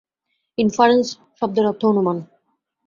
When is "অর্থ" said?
1.65-1.81